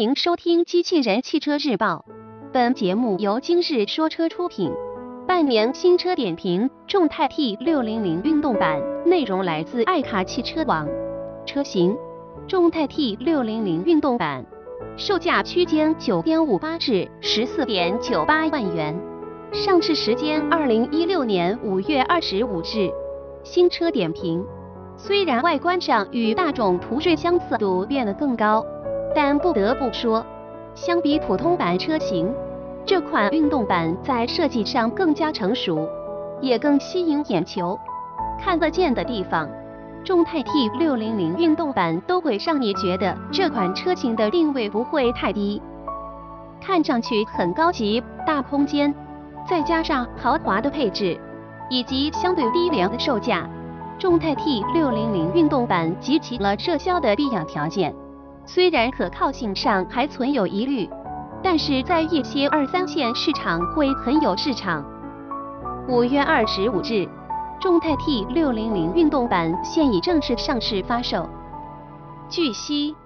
[0.00, 2.06] 欢迎收听《机器人汽车日报》，
[2.54, 4.72] 本节目由今日说车出品。
[5.28, 10.88] 半年新车点评：众泰 T 六零零运动版，内容来自爱卡汽车网。
[11.44, 11.94] 车型：
[12.48, 14.42] 众泰 T 六零零运动版，
[14.96, 18.98] 售价区间九点五八至十四点九八万元，
[19.52, 22.90] 上市时间二零一六年五月二十五日。
[23.44, 24.42] 新车点评：
[24.96, 28.64] 虽然外观上与大众途锐相似度变得更高。
[29.14, 30.24] 但不得不说，
[30.74, 32.32] 相比普通版车型，
[32.86, 35.88] 这款运动版在设计上更加成熟，
[36.40, 37.78] 也更吸引眼球。
[38.38, 39.48] 看得见的地方，
[40.04, 45.60] 众泰 T 六零零运动版都会让你觉得这款车型的定位不会太低，
[46.60, 48.94] 看上去很高级、大空间，
[49.46, 51.18] 再加上豪华的配置
[51.68, 53.46] 以及相对低廉的售价，
[53.98, 57.94] 众泰 T 六零零运动版集齐了热销的必要条件。
[58.52, 60.90] 虽然可靠性上还存有疑虑，
[61.40, 64.84] 但是在一些二三线市场会很有市场。
[65.88, 67.08] 五月二十五日，
[67.60, 71.30] 众泰 T 六零零运动版现已正式上市发售。
[72.28, 72.96] 据悉，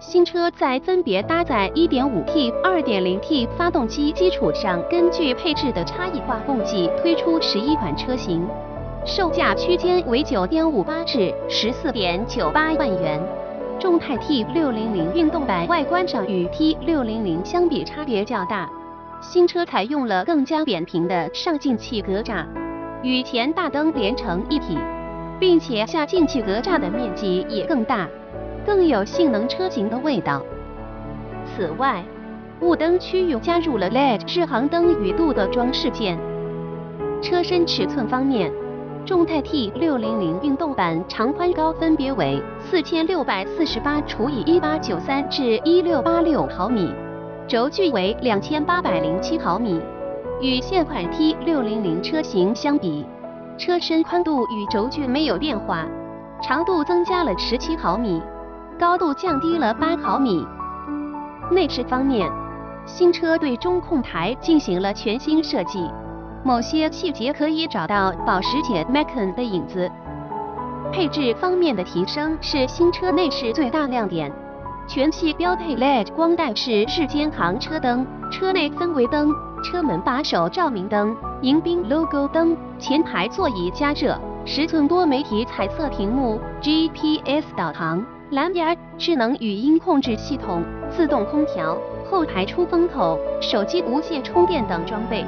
[0.00, 8.42] 新车在分别搭载 1.5T、2.0T 发动机基础上，根据配置的差异化，共计推出十一款车型，
[9.04, 13.22] 售价区间为九点五八至十四点九八万元。
[13.78, 18.70] 众泰 T 六零零运动版外观上与 T 六零零相比差别较大，
[19.20, 22.46] 新车采用了更加扁平的上进气格栅，
[23.02, 24.78] 与前大灯连成一体，
[25.38, 28.08] 并且下进气格栅的面积也更大，
[28.64, 30.40] 更有性能车型的味道。
[31.44, 32.02] 此外，
[32.60, 36.18] 雾灯区域加入了 LED 日行灯鱼肚的装饰件。
[37.20, 38.50] 车身尺寸方面。
[39.06, 46.90] 众泰 T 六零零运动版长宽高分别为四千六百四十八除以一八九三至一六八六毫米，
[47.46, 49.78] 轴距为两千八百零七毫米。
[50.40, 53.04] 与现款 T 六零零车型相比，
[53.58, 55.84] 车身宽度与轴距没有变化，
[56.42, 58.22] 长度增加了十七毫米，
[58.78, 60.46] 高度降低了八毫米。
[61.50, 62.26] 内饰方面，
[62.86, 65.90] 新车对中控台进行了全新设计。
[66.46, 69.90] 某些细节可以找到保时捷 Macan 的影子。
[70.92, 74.30] 配置方面的提升是新车内饰最大亮点，
[74.86, 79.30] 全系标配 LED 光带式日间行车灯、车内氛围灯、
[79.64, 91.78] 车门把手照明灯、迎宾 logo 灯、前排座椅加热、十寸多媒体彩色屏幕、GPS 导航、蓝牙智能语音控制系统、自动空调、
[92.10, 95.24] 后排出风口、手机无线充电等装备。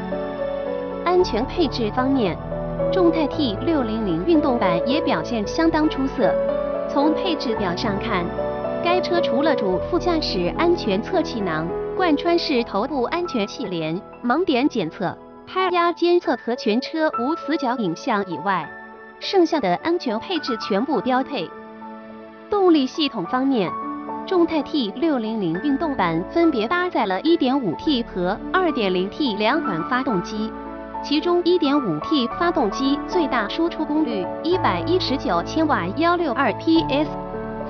[1.16, 2.37] 安全配置方面，
[2.93, 6.31] 众泰 T 六零零运动版也表现相当出色。
[6.91, 8.22] 从配置表上看，
[8.84, 11.66] 该车除了主副驾驶安全侧气囊、
[11.97, 15.16] 贯穿式头部安全气帘、盲点检测、
[15.47, 18.69] 胎压监测和全车无死角影像以外，
[19.19, 21.49] 剩下的安全配置全部标配。
[22.50, 23.72] 动力系统方面，
[24.26, 30.53] 众泰 T 六零零运动版分别搭载了 1.5T 和 2.0T 两款发动机。
[31.03, 37.09] 其中，1.5T 发动机最大输出功率119千瓦，162 PS，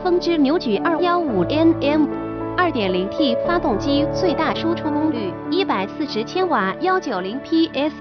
[0.02, 7.92] 峰值扭矩215 Nm；2.0T 发动机最大输出功率140千瓦，190 PS，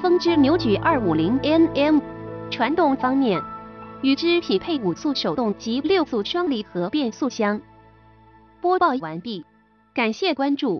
[0.00, 2.00] 峰值扭矩250 Nm。
[2.50, 3.40] 传动方面，
[4.00, 7.60] 与之匹配五速手动及六速双离合变速箱。
[8.62, 9.44] 播报完毕，
[9.94, 10.78] 感谢关注。